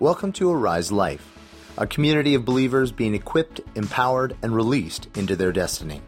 Welcome 0.00 0.32
to 0.32 0.50
Arise 0.50 0.90
Life, 0.90 1.24
a 1.78 1.86
community 1.86 2.34
of 2.34 2.44
believers 2.44 2.90
being 2.90 3.14
equipped, 3.14 3.60
empowered, 3.76 4.36
and 4.42 4.52
released 4.52 5.06
into 5.16 5.36
their 5.36 5.52
destiny. 5.52 6.02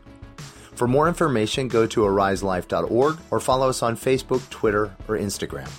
For 0.74 0.88
more 0.88 1.06
information, 1.06 1.68
go 1.68 1.86
to 1.86 2.00
ariselife.org 2.00 3.18
or 3.30 3.38
follow 3.38 3.68
us 3.68 3.84
on 3.84 3.96
Facebook, 3.96 4.46
Twitter, 4.50 4.96
or 5.06 5.16
Instagram. 5.16 5.70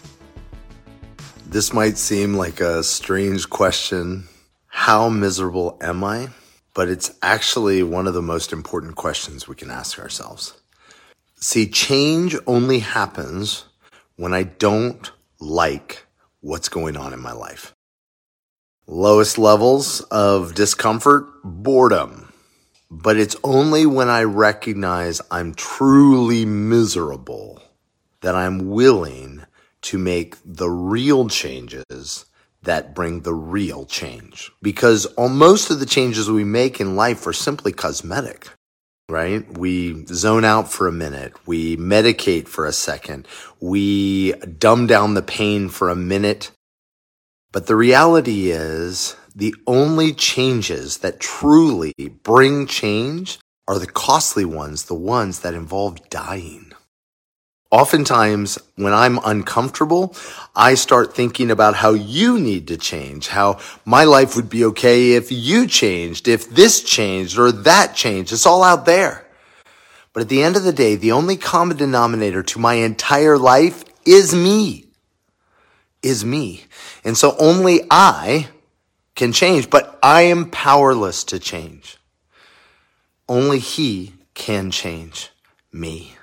This 1.47 1.73
might 1.73 1.97
seem 1.97 2.33
like 2.33 2.61
a 2.61 2.81
strange 2.81 3.49
question. 3.49 4.29
How 4.67 5.09
miserable 5.09 5.77
am 5.81 6.01
I? 6.05 6.29
But 6.73 6.87
it's 6.87 7.13
actually 7.21 7.83
one 7.83 8.07
of 8.07 8.13
the 8.13 8.21
most 8.21 8.53
important 8.53 8.95
questions 8.95 9.49
we 9.49 9.55
can 9.55 9.69
ask 9.69 9.99
ourselves. 9.99 10.53
See, 11.41 11.67
change 11.67 12.37
only 12.47 12.79
happens 12.79 13.65
when 14.15 14.33
I 14.33 14.43
don't 14.43 15.11
like 15.41 16.05
what's 16.39 16.69
going 16.69 16.95
on 16.95 17.11
in 17.11 17.19
my 17.19 17.33
life. 17.33 17.73
Lowest 18.87 19.37
levels 19.37 20.01
of 20.11 20.55
discomfort, 20.55 21.27
boredom. 21.43 22.31
But 22.89 23.17
it's 23.17 23.35
only 23.43 23.85
when 23.85 24.07
I 24.07 24.23
recognize 24.23 25.19
I'm 25.29 25.53
truly 25.53 26.45
miserable 26.45 27.61
that 28.21 28.33
I'm 28.33 28.69
willing 28.69 29.45
to 29.81 29.97
make 29.97 30.35
the 30.45 30.69
real 30.69 31.27
changes 31.27 32.25
that 32.63 32.95
bring 32.95 33.21
the 33.21 33.33
real 33.33 33.85
change. 33.85 34.51
Because 34.61 35.05
most 35.17 35.69
of 35.69 35.79
the 35.81 35.85
changes 35.85 36.31
we 36.31 36.45
make 36.45 36.79
in 36.79 36.95
life 36.95 37.27
are 37.27 37.33
simply 37.33 37.73
cosmetic 37.73 38.47
right? 39.09 39.57
We 39.57 40.05
zone 40.07 40.43
out 40.43 40.71
for 40.71 40.87
a 40.87 40.91
minute. 40.91 41.33
We 41.47 41.77
medicate 41.77 42.47
for 42.47 42.65
a 42.65 42.73
second. 42.73 43.27
We 43.59 44.33
dumb 44.33 44.87
down 44.87 45.13
the 45.13 45.21
pain 45.21 45.69
for 45.69 45.89
a 45.89 45.95
minute. 45.95 46.51
But 47.51 47.67
the 47.67 47.75
reality 47.75 48.51
is 48.51 49.15
the 49.35 49.55
only 49.65 50.13
changes 50.13 50.97
that 50.97 51.19
truly 51.19 51.93
bring 52.23 52.67
change 52.67 53.39
are 53.67 53.79
the 53.79 53.87
costly 53.87 54.45
ones, 54.45 54.85
the 54.85 54.95
ones 54.95 55.39
that 55.41 55.53
involve 55.53 56.09
dying. 56.09 56.71
Oftentimes, 57.69 58.57
when 58.75 58.93
I'm 58.93 59.19
uncomfortable, 59.25 60.15
I 60.55 60.75
start 60.75 61.13
thinking 61.13 61.51
about 61.51 61.75
how 61.75 61.91
you 61.91 62.39
need 62.39 62.67
to 62.69 62.77
change, 62.77 63.27
how 63.27 63.59
my 63.83 64.05
life 64.05 64.37
would 64.37 64.49
be 64.49 64.63
okay 64.65 65.11
if 65.11 65.31
you 65.33 65.67
changed, 65.67 66.29
if 66.29 66.49
this 66.49 66.81
changed 66.81 67.37
or 67.37 67.51
that 67.51 67.93
changed. 67.93 68.31
It's 68.31 68.45
all 68.45 68.63
out 68.63 68.85
there. 68.85 69.25
But 70.13 70.21
at 70.21 70.29
the 70.29 70.43
end 70.43 70.55
of 70.55 70.63
the 70.63 70.71
day, 70.71 70.95
the 70.95 71.11
only 71.11 71.35
common 71.35 71.75
denominator 71.75 72.41
to 72.41 72.59
my 72.59 72.75
entire 72.75 73.37
life 73.37 73.83
is 74.05 74.33
me. 74.33 74.86
Is 76.07 76.23
me. 76.23 76.63
And 77.03 77.17
so 77.17 77.35
only 77.37 77.81
I 77.91 78.47
can 79.15 79.33
change, 79.33 79.69
but 79.69 79.99
I 80.01 80.21
am 80.21 80.49
powerless 80.49 81.25
to 81.25 81.37
change. 81.37 81.97
Only 83.27 83.59
He 83.59 84.13
can 84.33 84.71
change 84.71 85.31
me. 85.73 86.15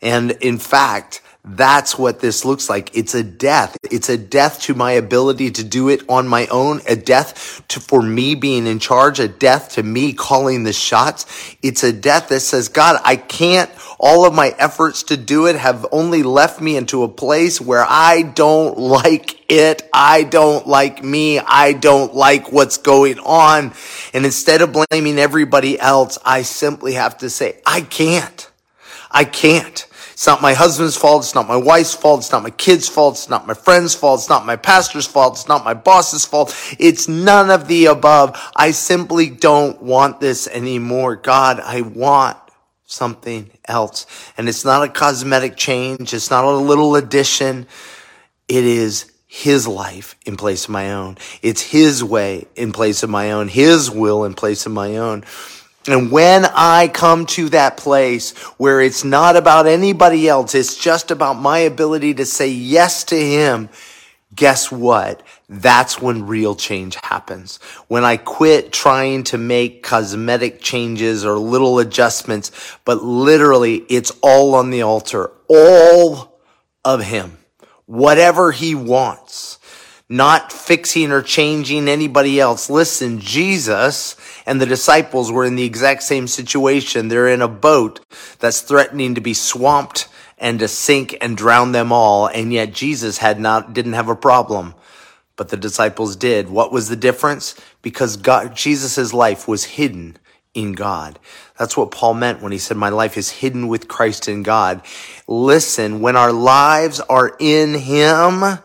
And 0.00 0.32
in 0.32 0.58
fact, 0.58 1.22
that's 1.44 1.96
what 1.96 2.20
this 2.20 2.44
looks 2.44 2.68
like. 2.68 2.94
It's 2.94 3.14
a 3.14 3.22
death. 3.22 3.76
It's 3.90 4.10
a 4.10 4.18
death 4.18 4.60
to 4.62 4.74
my 4.74 4.92
ability 4.92 5.50
to 5.52 5.64
do 5.64 5.88
it 5.88 6.02
on 6.08 6.28
my 6.28 6.46
own, 6.48 6.82
a 6.86 6.94
death 6.94 7.62
to, 7.68 7.80
for 7.80 8.02
me 8.02 8.34
being 8.34 8.66
in 8.66 8.78
charge, 8.78 9.18
a 9.18 9.28
death 9.28 9.70
to 9.72 9.82
me 9.82 10.12
calling 10.12 10.64
the 10.64 10.74
shots. 10.74 11.56
It's 11.62 11.82
a 11.82 11.92
death 11.92 12.28
that 12.28 12.40
says, 12.40 12.68
God, 12.68 13.00
I 13.02 13.16
can't, 13.16 13.70
all 13.98 14.26
of 14.26 14.34
my 14.34 14.54
efforts 14.58 15.04
to 15.04 15.16
do 15.16 15.46
it 15.46 15.56
have 15.56 15.86
only 15.90 16.22
left 16.22 16.60
me 16.60 16.76
into 16.76 17.02
a 17.02 17.08
place 17.08 17.60
where 17.60 17.84
I 17.88 18.22
don't 18.22 18.76
like 18.76 19.50
it. 19.50 19.88
I 19.92 20.24
don't 20.24 20.66
like 20.66 21.02
me. 21.02 21.38
I 21.38 21.72
don't 21.72 22.14
like 22.14 22.52
what's 22.52 22.76
going 22.76 23.20
on. 23.20 23.72
And 24.12 24.26
instead 24.26 24.60
of 24.60 24.72
blaming 24.72 25.18
everybody 25.18 25.80
else, 25.80 26.18
I 26.24 26.42
simply 26.42 26.92
have 26.94 27.18
to 27.18 27.30
say, 27.30 27.60
I 27.64 27.80
can't. 27.80 28.47
I 29.10 29.24
can't. 29.24 29.86
It's 30.12 30.26
not 30.26 30.42
my 30.42 30.52
husband's 30.52 30.96
fault. 30.96 31.22
It's 31.22 31.34
not 31.34 31.46
my 31.46 31.56
wife's 31.56 31.94
fault. 31.94 32.20
It's 32.20 32.32
not 32.32 32.42
my 32.42 32.50
kid's 32.50 32.88
fault. 32.88 33.14
It's 33.14 33.28
not 33.28 33.46
my 33.46 33.54
friend's 33.54 33.94
fault. 33.94 34.20
It's 34.20 34.28
not 34.28 34.44
my 34.44 34.56
pastor's 34.56 35.06
fault. 35.06 35.34
It's 35.34 35.46
not 35.46 35.64
my 35.64 35.74
boss's 35.74 36.24
fault. 36.24 36.56
It's 36.78 37.06
none 37.06 37.50
of 37.50 37.68
the 37.68 37.86
above. 37.86 38.36
I 38.56 38.72
simply 38.72 39.30
don't 39.30 39.80
want 39.80 40.18
this 40.18 40.48
anymore. 40.48 41.14
God, 41.14 41.60
I 41.60 41.82
want 41.82 42.36
something 42.84 43.50
else. 43.66 44.06
And 44.36 44.48
it's 44.48 44.64
not 44.64 44.82
a 44.82 44.88
cosmetic 44.88 45.56
change. 45.56 46.12
It's 46.12 46.30
not 46.30 46.44
a 46.44 46.50
little 46.50 46.96
addition. 46.96 47.68
It 48.48 48.64
is 48.64 49.12
his 49.28 49.68
life 49.68 50.16
in 50.26 50.36
place 50.36 50.64
of 50.64 50.70
my 50.70 50.92
own. 50.94 51.18
It's 51.42 51.62
his 51.62 52.02
way 52.02 52.46
in 52.56 52.72
place 52.72 53.02
of 53.02 53.10
my 53.10 53.30
own, 53.30 53.46
his 53.48 53.90
will 53.90 54.24
in 54.24 54.34
place 54.34 54.66
of 54.66 54.72
my 54.72 54.96
own. 54.96 55.22
And 55.86 56.10
when 56.10 56.44
I 56.44 56.88
come 56.88 57.24
to 57.26 57.48
that 57.50 57.78
place 57.78 58.36
where 58.58 58.80
it's 58.80 59.04
not 59.04 59.36
about 59.36 59.66
anybody 59.66 60.28
else, 60.28 60.54
it's 60.54 60.76
just 60.76 61.10
about 61.10 61.34
my 61.34 61.60
ability 61.60 62.14
to 62.14 62.26
say 62.26 62.48
yes 62.48 63.04
to 63.04 63.16
Him, 63.16 63.70
guess 64.34 64.70
what? 64.70 65.22
That's 65.48 66.00
when 66.00 66.26
real 66.26 66.54
change 66.54 66.96
happens. 66.96 67.56
When 67.86 68.04
I 68.04 68.18
quit 68.18 68.70
trying 68.70 69.24
to 69.24 69.38
make 69.38 69.82
cosmetic 69.82 70.60
changes 70.60 71.24
or 71.24 71.38
little 71.38 71.78
adjustments, 71.78 72.50
but 72.84 73.02
literally 73.02 73.76
it's 73.88 74.12
all 74.20 74.54
on 74.54 74.70
the 74.70 74.82
altar. 74.82 75.32
All 75.48 76.38
of 76.84 77.02
Him. 77.02 77.38
Whatever 77.86 78.52
He 78.52 78.74
wants 78.74 79.58
not 80.08 80.52
fixing 80.52 81.12
or 81.12 81.20
changing 81.20 81.86
anybody 81.88 82.40
else. 82.40 82.70
Listen, 82.70 83.20
Jesus 83.20 84.16
and 84.46 84.60
the 84.60 84.66
disciples 84.66 85.30
were 85.30 85.44
in 85.44 85.56
the 85.56 85.64
exact 85.64 86.02
same 86.02 86.26
situation. 86.26 87.08
They're 87.08 87.28
in 87.28 87.42
a 87.42 87.48
boat 87.48 88.00
that's 88.38 88.62
threatening 88.62 89.14
to 89.14 89.20
be 89.20 89.34
swamped 89.34 90.08
and 90.38 90.58
to 90.60 90.68
sink 90.68 91.16
and 91.20 91.36
drown 91.36 91.72
them 91.72 91.92
all. 91.92 92.26
And 92.26 92.52
yet 92.52 92.72
Jesus 92.72 93.18
had 93.18 93.38
not, 93.38 93.74
didn't 93.74 93.92
have 93.94 94.08
a 94.08 94.16
problem, 94.16 94.74
but 95.36 95.50
the 95.50 95.56
disciples 95.56 96.16
did. 96.16 96.48
What 96.48 96.72
was 96.72 96.88
the 96.88 96.96
difference? 96.96 97.54
Because 97.82 98.16
God, 98.16 98.56
Jesus' 98.56 99.12
life 99.12 99.46
was 99.46 99.64
hidden 99.64 100.16
in 100.54 100.72
God. 100.72 101.18
That's 101.58 101.76
what 101.76 101.90
Paul 101.90 102.14
meant 102.14 102.40
when 102.40 102.52
he 102.52 102.58
said, 102.58 102.76
my 102.76 102.88
life 102.88 103.18
is 103.18 103.30
hidden 103.30 103.68
with 103.68 103.88
Christ 103.88 104.28
in 104.28 104.42
God. 104.42 104.80
Listen, 105.26 106.00
when 106.00 106.16
our 106.16 106.32
lives 106.32 107.00
are 107.00 107.36
in 107.38 107.74
Him, 107.74 108.58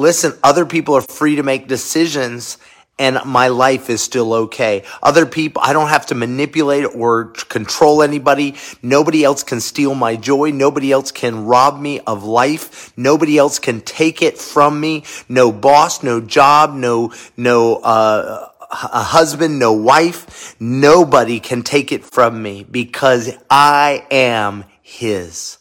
listen, 0.00 0.32
other 0.42 0.66
people 0.66 0.94
are 0.94 1.02
free 1.02 1.36
to 1.36 1.42
make 1.42 1.68
decisions 1.68 2.58
and 3.00 3.18
my 3.24 3.48
life 3.48 3.88
is 3.88 4.02
still 4.02 4.34
okay. 4.34 4.84
Other 5.02 5.24
people, 5.24 5.62
I 5.64 5.72
don't 5.72 5.88
have 5.88 6.04
to 6.06 6.14
manipulate 6.14 6.84
or 6.94 7.28
control 7.48 8.02
anybody. 8.02 8.56
Nobody 8.82 9.24
else 9.24 9.42
can 9.42 9.60
steal 9.60 9.94
my 9.94 10.16
joy. 10.16 10.50
Nobody 10.50 10.92
else 10.92 11.10
can 11.10 11.46
rob 11.46 11.80
me 11.80 12.00
of 12.00 12.24
life. 12.24 12.92
Nobody 12.98 13.38
else 13.38 13.58
can 13.58 13.80
take 13.80 14.20
it 14.20 14.36
from 14.36 14.78
me. 14.78 15.04
No 15.30 15.50
boss, 15.50 16.02
no 16.02 16.20
job, 16.20 16.74
no, 16.74 17.14
no, 17.38 17.76
uh, 17.76 18.48
a 18.70 19.02
husband, 19.02 19.58
no 19.58 19.72
wife. 19.72 20.54
Nobody 20.60 21.40
can 21.40 21.62
take 21.62 21.92
it 21.92 22.04
from 22.04 22.42
me 22.42 22.66
because 22.70 23.30
I 23.48 24.06
am 24.10 24.64
his. 24.82 25.56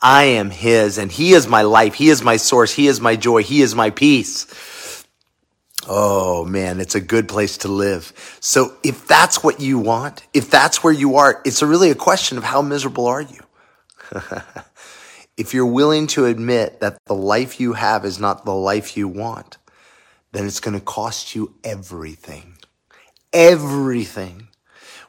I 0.00 0.24
am 0.24 0.50
his 0.50 0.98
and 0.98 1.10
he 1.10 1.32
is 1.32 1.46
my 1.46 1.62
life. 1.62 1.94
He 1.94 2.08
is 2.08 2.22
my 2.22 2.36
source. 2.36 2.72
He 2.72 2.86
is 2.86 3.00
my 3.00 3.16
joy. 3.16 3.42
He 3.42 3.62
is 3.62 3.74
my 3.74 3.90
peace. 3.90 4.46
Oh 5.88 6.44
man, 6.44 6.80
it's 6.80 6.94
a 6.96 7.00
good 7.00 7.28
place 7.28 7.58
to 7.58 7.68
live. 7.68 8.12
So 8.40 8.76
if 8.82 9.06
that's 9.06 9.42
what 9.42 9.60
you 9.60 9.78
want, 9.78 10.26
if 10.34 10.50
that's 10.50 10.82
where 10.82 10.92
you 10.92 11.16
are, 11.16 11.40
it's 11.44 11.62
really 11.62 11.90
a 11.90 11.94
question 11.94 12.38
of 12.38 12.44
how 12.44 12.60
miserable 12.60 13.06
are 13.06 13.22
you? 13.22 13.40
if 15.36 15.54
you're 15.54 15.66
willing 15.66 16.06
to 16.08 16.24
admit 16.24 16.80
that 16.80 16.98
the 17.06 17.14
life 17.14 17.60
you 17.60 17.74
have 17.74 18.04
is 18.04 18.18
not 18.18 18.44
the 18.44 18.54
life 18.54 18.96
you 18.96 19.06
want, 19.06 19.58
then 20.32 20.46
it's 20.46 20.60
going 20.60 20.78
to 20.78 20.84
cost 20.84 21.34
you 21.34 21.54
everything. 21.62 22.56
Everything. 23.32 24.48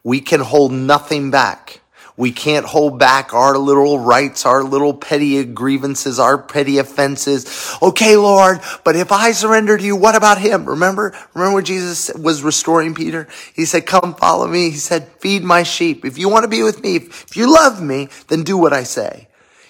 We 0.04 0.22
can 0.22 0.42
hold 0.42 0.72
nothing 0.72 1.32
back. 1.32 1.77
We 2.18 2.32
can't 2.32 2.66
hold 2.66 2.98
back 2.98 3.36
our 3.36 3.60
little 3.60 4.00
rights, 4.00 4.44
our 4.48 4.64
little 4.64 4.96
petty 4.96 5.44
grievances, 5.46 6.18
our 6.18 6.40
petty 6.40 6.80
offenses. 6.80 7.78
Okay, 7.80 8.18
Lord, 8.18 8.60
but 8.84 8.96
if 8.96 9.12
I 9.12 9.34
surrender 9.34 9.78
to 9.78 9.84
you, 9.84 9.96
what 9.96 10.16
about 10.16 10.40
him? 10.40 10.66
Remember, 10.66 11.16
remember 11.36 11.56
when 11.56 11.66
Jesus 11.66 12.12
was 12.16 12.42
restoring 12.42 12.96
Peter? 12.96 13.28
He 13.54 13.66
said, 13.66 13.86
come 13.86 14.16
follow 14.16 14.48
me. 14.48 14.72
He 14.72 14.78
said, 14.78 15.08
feed 15.20 15.44
my 15.44 15.62
sheep. 15.62 16.06
If 16.06 16.18
you 16.18 16.28
want 16.28 16.44
to 16.44 16.50
be 16.50 16.64
with 16.64 16.82
me, 16.82 16.96
if 16.96 17.38
you 17.38 17.54
love 17.54 17.84
me, 17.84 18.10
then 18.30 18.44
do 18.44 18.58
what 18.58 18.74
I 18.74 18.82
say. 18.82 19.28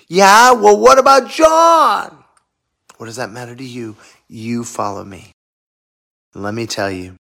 Yeah, 0.07 0.53
well, 0.53 0.79
what 0.79 0.97
about 0.97 1.29
John? 1.29 2.23
What 2.95 3.07
does 3.07 3.17
that 3.17 3.29
matter 3.29 3.57
to 3.57 3.63
you? 3.63 3.97
You 4.29 4.63
follow 4.63 5.03
me. 5.03 5.31
Let 6.33 6.53
me 6.53 6.65
tell 6.65 6.89
you, 6.89 7.17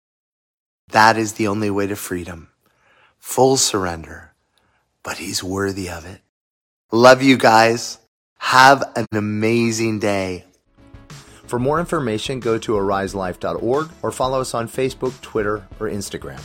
that 0.90 1.16
is 1.16 1.34
the 1.34 1.48
only 1.48 1.70
way 1.70 1.86
to 1.86 1.96
freedom. 1.96 2.50
Full 3.20 3.58
surrender 3.58 4.31
but 5.04 5.18
he's 5.18 5.44
worthy 5.44 5.90
of 5.90 6.06
it. 6.06 6.22
Love 6.92 7.22
you 7.24 7.38
guys. 7.38 8.00
Have 8.38 8.84
an 8.96 9.08
amazing 9.12 10.00
day. 10.00 10.46
For 11.48 11.60
more 11.60 11.80
information, 11.80 12.40
go 12.40 12.58
to 12.58 12.74
ariselife.org 12.74 13.90
or 14.02 14.12
follow 14.12 14.42
us 14.42 14.54
on 14.54 14.68
Facebook, 14.68 15.20
Twitter, 15.22 15.68
or 15.80 15.90
Instagram. 15.90 16.42